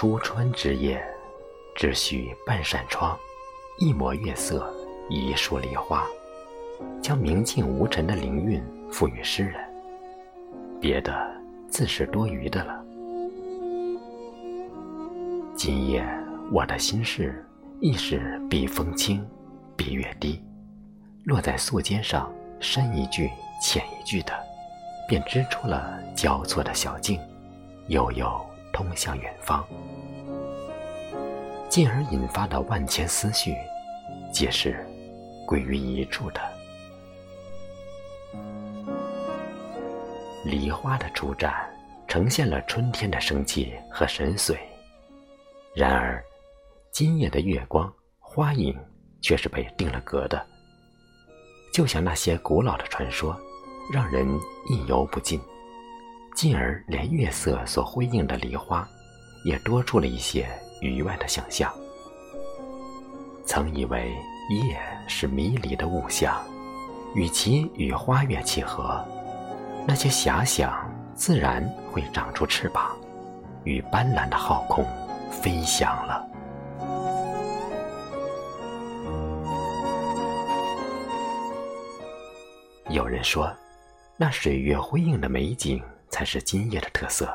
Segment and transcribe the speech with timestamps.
[0.00, 1.04] 初春之夜，
[1.74, 3.18] 只需半扇窗，
[3.78, 4.72] 一抹月色，
[5.08, 6.06] 一树梨花，
[7.02, 9.54] 将明净无尘的灵韵赋予诗人。
[10.80, 11.12] 别的
[11.68, 12.80] 自是多余的了。
[15.56, 16.08] 今夜
[16.52, 17.44] 我的心事，
[17.80, 19.28] 亦是比风轻，
[19.76, 20.40] 比月低，
[21.24, 23.28] 落在素笺上，深一句
[23.60, 24.32] 浅一句的，
[25.08, 27.20] 便织出了交错的小径，
[27.88, 28.40] 悠悠
[28.78, 29.66] 通向远方。
[31.68, 33.52] 进而引发的万千思绪，
[34.32, 34.86] 皆是
[35.44, 36.40] 归于一处的。
[40.44, 41.52] 梨花的初绽，
[42.06, 44.56] 呈现了春天的生气和神髓。
[45.74, 46.22] 然而，
[46.92, 48.72] 今夜的月光、花影
[49.20, 50.46] 却是被定了格的，
[51.74, 53.36] 就像那些古老的传说，
[53.92, 54.24] 让人
[54.68, 55.40] 意犹不尽。
[56.38, 58.88] 进而连月色所辉映的梨花，
[59.44, 60.48] 也多出了一些
[60.80, 61.68] 余外的想象。
[63.44, 64.14] 曾以为
[64.48, 64.78] 夜
[65.08, 66.40] 是迷离的物象，
[67.12, 69.04] 与其与花月契合，
[69.84, 72.96] 那些遐想自然会长出翅膀，
[73.64, 74.86] 与斑斓的浩空
[75.32, 76.24] 飞翔了。
[82.90, 83.52] 有人说，
[84.16, 87.28] 那水月辉映的美景才是今夜的特色，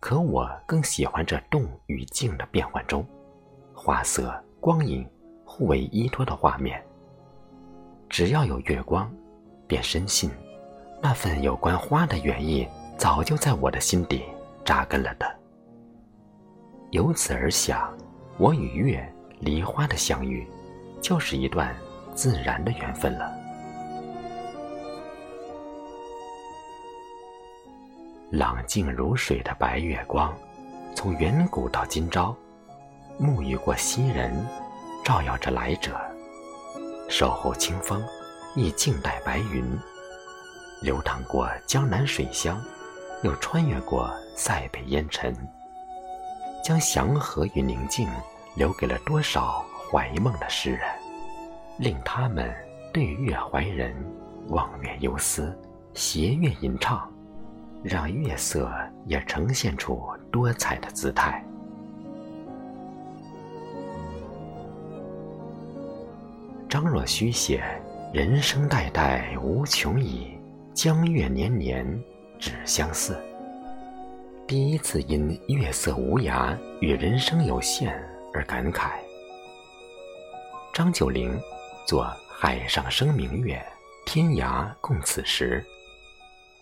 [0.00, 3.06] 可我更喜欢这动与静的变换中，
[3.74, 5.08] 花色、光影
[5.44, 6.82] 互为依托的画面。
[8.08, 9.12] 只要有月光，
[9.66, 10.30] 便深信，
[11.02, 14.24] 那份有关花的原意早就在我的心底
[14.64, 15.26] 扎根了的。
[16.92, 17.92] 由此而想，
[18.38, 20.46] 我与月、梨花的相遇，
[21.00, 21.76] 就是一段
[22.14, 23.35] 自然的缘分了。
[28.30, 30.36] 冷静如水的白月光，
[30.96, 32.34] 从远古到今朝，
[33.20, 34.44] 沐浴过昔人，
[35.04, 35.92] 照耀着来者；
[37.08, 38.02] 守候清风，
[38.56, 39.64] 亦静待白云。
[40.82, 42.60] 流淌过江南水乡，
[43.22, 45.32] 又穿越过塞北烟尘，
[46.64, 48.08] 将祥和与宁静
[48.56, 50.80] 留给了多少怀梦的诗人，
[51.78, 52.52] 令他们
[52.92, 53.94] 对月怀人，
[54.48, 55.56] 望月忧思，
[55.94, 57.08] 斜月吟唱。
[57.86, 58.68] 让月色
[59.04, 61.44] 也呈现出多彩的姿态。
[66.68, 67.62] 张若虚写
[68.12, 70.36] ：“人生代代无穷已，
[70.74, 71.86] 江月年年
[72.40, 73.16] 只相似。”
[74.48, 77.96] 第一次因月色无涯与人生有限
[78.34, 78.90] 而感慨。
[80.72, 81.40] 张九龄
[81.86, 83.64] 作“海上生明月，
[84.04, 85.64] 天涯共此时。”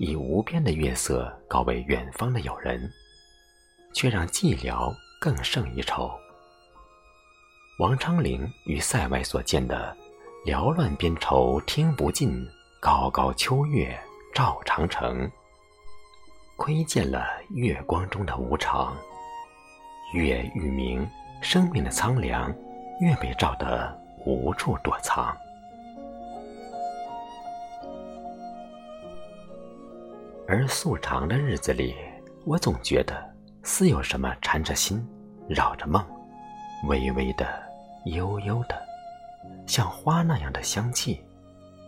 [0.00, 2.90] 以无边的月色告慰远方的友人，
[3.92, 4.90] 却让寂寥
[5.20, 6.10] 更胜一筹。
[7.78, 9.94] 王昌龄于塞外所见的
[10.46, 12.48] “缭乱边愁听不尽，
[12.80, 13.94] 高高秋月
[14.32, 15.30] 照长城”，
[16.56, 18.96] 窥见了月光中的无常。
[20.14, 21.06] 月愈明，
[21.42, 22.50] 生命的苍凉
[23.00, 23.94] 越被照得
[24.24, 25.36] 无处躲藏。
[30.50, 31.94] 而素长的日子里，
[32.44, 33.14] 我总觉得
[33.62, 35.00] 似有什么缠着心，
[35.48, 36.04] 扰着梦，
[36.88, 37.46] 微微的、
[38.06, 38.76] 悠悠的，
[39.64, 41.24] 像花那样的香气，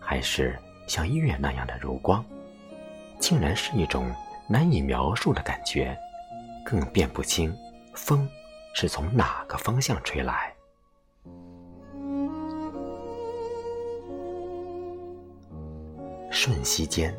[0.00, 0.58] 还是
[0.88, 2.24] 像月那样的柔光，
[3.18, 4.10] 竟然是一种
[4.48, 5.94] 难以描述的感觉，
[6.64, 7.54] 更辨不清
[7.92, 8.26] 风
[8.72, 10.50] 是从哪个方向吹来。
[16.30, 17.14] 瞬息间。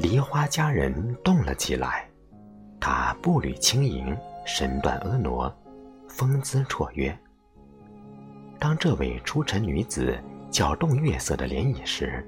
[0.00, 2.08] 梨花佳人动了起来，
[2.80, 4.16] 她步履轻盈，
[4.46, 5.54] 身段婀娜，
[6.08, 7.14] 风姿绰约。
[8.58, 10.18] 当这位出尘女子
[10.50, 12.26] 搅动月色的涟漪时，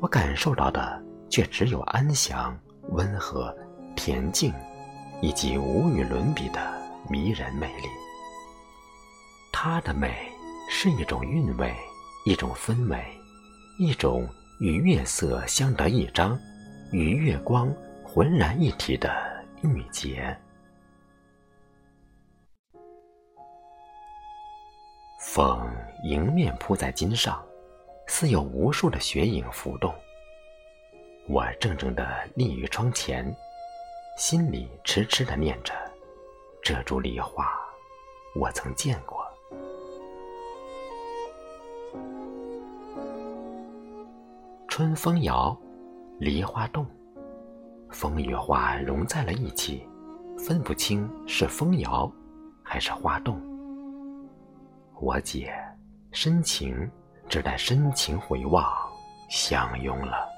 [0.00, 1.00] 我感受到的
[1.30, 2.58] 却只有安详、
[2.90, 3.56] 温和、
[3.94, 4.52] 恬静，
[5.22, 6.60] 以及无与伦比的
[7.08, 7.86] 迷人魅力。
[9.52, 10.28] 她的美
[10.68, 11.72] 是一种韵味，
[12.26, 13.00] 一种氛围，
[13.78, 14.28] 一种
[14.58, 16.36] 与月色相得益彰。
[16.94, 17.74] 与月光
[18.04, 19.12] 浑然一体的
[19.62, 20.32] 玉洁，
[25.18, 25.68] 风
[26.04, 27.44] 迎面扑在襟上，
[28.06, 29.92] 似有无数的雪影浮动。
[31.28, 32.06] 我怔怔地
[32.36, 33.26] 立于窗前，
[34.16, 35.74] 心里痴痴地念着：
[36.62, 37.44] 这株梨花，
[38.36, 39.26] 我曾见过。
[44.68, 45.60] 春风摇。
[46.18, 46.86] 梨花动，
[47.90, 49.84] 风与花融在了一起，
[50.38, 52.10] 分不清是风摇，
[52.62, 53.40] 还是花动？
[55.00, 55.52] 我姐
[56.12, 56.88] 深情，
[57.28, 58.64] 只待深情回望，
[59.28, 60.28] 相拥了。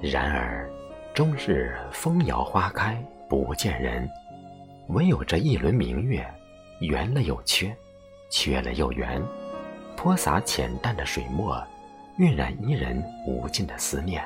[0.00, 0.68] 然而，
[1.12, 4.08] 终日风摇花开，不见人。
[4.88, 6.26] 唯有这一轮明月，
[6.80, 7.76] 圆了又缺，
[8.30, 9.22] 缺了又圆，
[9.98, 11.60] 泼洒浅淡的水墨，
[12.18, 14.24] 晕染伊人无尽的思念。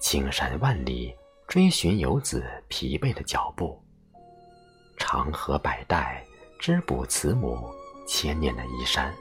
[0.00, 1.14] 青山万里，
[1.46, 3.80] 追寻游子疲惫的脚步；
[4.96, 6.20] 长河百代，
[6.58, 7.70] 织补慈母
[8.08, 9.14] 千年的衣衫。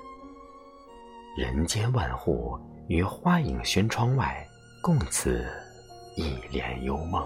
[1.37, 4.43] 人间万户，于花影轩窗外。
[4.81, 5.47] 共此
[6.17, 7.25] 一帘幽梦。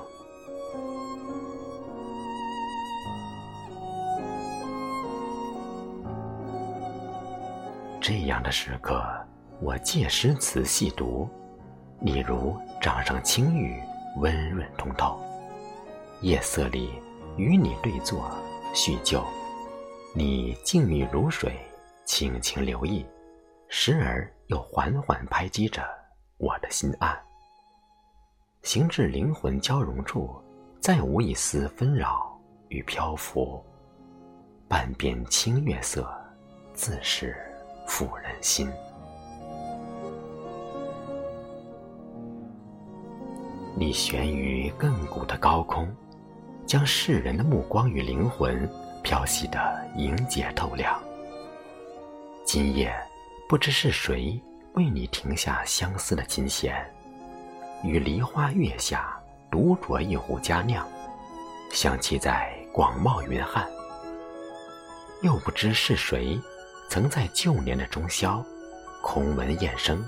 [8.08, 9.06] 这样的时刻，
[9.60, 11.28] 我借诗词细读，
[12.00, 13.84] 你如掌上青玉，
[14.22, 15.20] 温润通透。
[16.22, 16.90] 夜色里
[17.36, 18.32] 与你对坐
[18.74, 19.22] 叙旧，
[20.16, 21.52] 你静谧如水，
[22.06, 23.06] 轻轻流溢，
[23.68, 25.84] 时而又缓缓拍击着
[26.38, 27.14] 我的心岸。
[28.62, 30.34] 行至灵魂交融处，
[30.80, 32.40] 再无一丝纷扰
[32.70, 33.62] 与漂浮。
[34.66, 36.10] 半边青月色，
[36.74, 37.36] 自是
[37.88, 38.70] 抚人心。
[43.76, 45.88] 你悬于亘古的高空，
[46.66, 48.70] 将世人的目光与灵魂
[49.04, 51.00] 漂洗得莹洁透亮。
[52.44, 52.94] 今夜，
[53.48, 54.42] 不知是谁
[54.74, 56.86] 为你停下相思的琴弦。
[57.84, 59.16] 与梨花月下
[59.52, 60.88] 独酌一壶佳酿，
[61.72, 63.68] 香气在广袤云汉。
[65.22, 66.40] 又不知是谁，
[66.90, 68.44] 曾在旧年的中宵，
[69.04, 70.04] 空闻雁声，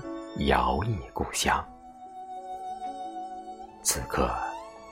[0.46, 1.62] 遥忆故乡。
[3.82, 4.30] 此刻，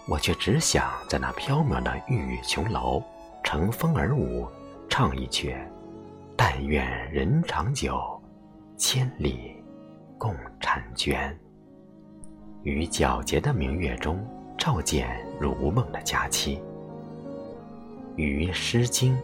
[0.07, 3.03] 我却只想在那飘渺的玉宇琼楼，
[3.43, 4.47] 乘风而舞，
[4.89, 5.57] 唱一曲
[6.37, 7.99] “但愿人长久，
[8.77, 9.57] 千里
[10.19, 11.37] 共婵娟”。
[12.65, 14.19] 于皎洁的明月中，
[14.59, 16.61] 照见如梦的佳期；
[18.17, 19.17] 于《诗经》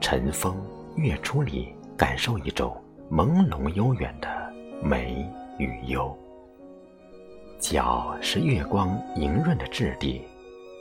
[0.00, 0.60] 晨风
[0.96, 4.50] 月出里，感受一种朦胧悠远的
[4.82, 5.22] 美
[5.58, 6.16] 与忧。
[7.60, 10.26] 皎是月光莹润的质地，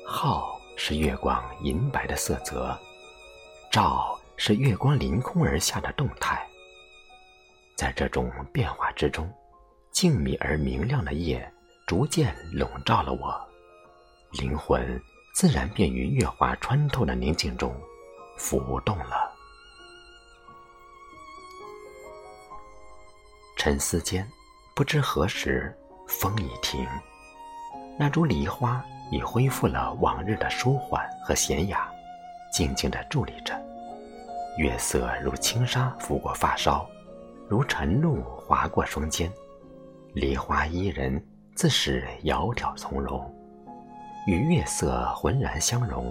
[0.07, 2.73] 皓是月光银白的色泽，
[3.69, 6.41] 照是月光凌空而下的动态。
[7.75, 9.29] 在这种变化之中，
[9.91, 11.51] 静谧而明亮的夜。
[11.85, 13.35] 逐渐笼罩了我，
[14.39, 14.97] 灵魂
[15.33, 17.75] 自然便于月华穿透的宁静中
[18.37, 19.28] 浮动了。
[23.59, 24.25] 沉思间，
[24.73, 25.77] 不知何时
[26.07, 26.87] 风已停，
[27.97, 31.91] 那株梨花已恢复了往日的舒缓和娴雅，
[32.53, 33.53] 静静地伫立着。
[34.57, 36.87] 月色如轻纱拂过发梢，
[37.49, 39.29] 如晨露划过双肩，
[40.13, 41.21] 梨花伊人。
[41.53, 43.29] 自是窈窕从容，
[44.25, 46.09] 与月色浑然相融，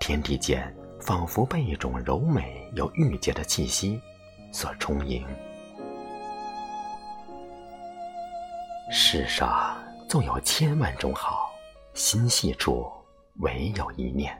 [0.00, 4.00] 天地间仿佛被一种柔美又郁结的气息
[4.50, 5.24] 所充盈。
[8.88, 9.76] 世上
[10.08, 11.50] 纵有千万种好，
[11.92, 12.86] 心细处
[13.40, 14.32] 唯有一念。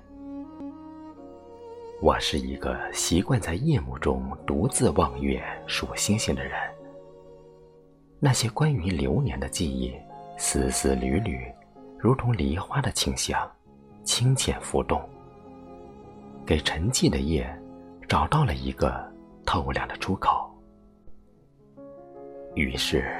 [2.00, 6.52] 我是一个习惯在夜幕中独自望月数星星的人，
[8.20, 9.92] 那些关于流年的记忆。
[10.38, 11.50] 丝丝缕缕，
[11.98, 13.50] 如同梨花的清香，
[14.04, 15.02] 清浅浮动，
[16.44, 17.50] 给沉寂的夜
[18.06, 19.02] 找到了一个
[19.46, 20.48] 透亮的出口。
[22.54, 23.10] 于是，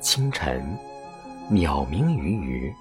[0.00, 0.78] 清晨，
[1.50, 2.74] 鸟鸣于鱼，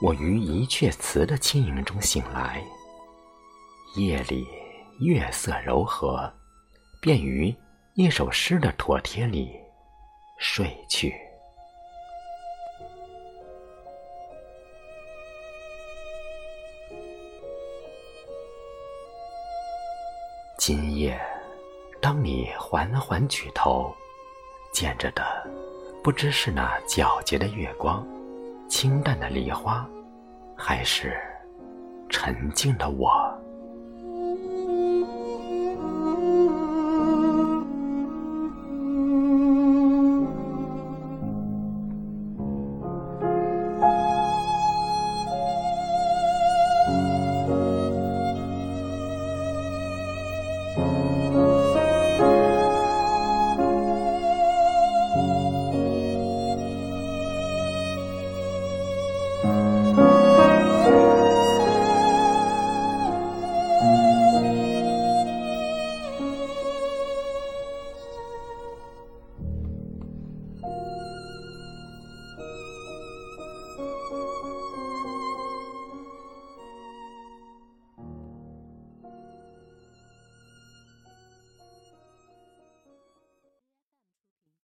[0.00, 2.62] 我于一阙词的轻盈中醒来。
[3.96, 4.46] 夜里
[5.00, 6.32] 月色柔和，
[7.00, 7.54] 便于
[7.94, 9.50] 一首诗的妥帖里
[10.38, 11.14] 睡去。
[20.56, 21.20] 今夜，
[22.00, 23.94] 当你缓缓举头，
[24.72, 25.22] 见着的
[26.04, 28.06] 不知是那皎洁的月光、
[28.68, 29.88] 清淡的梨花，
[30.54, 31.18] 还是
[32.10, 33.33] 沉静的我。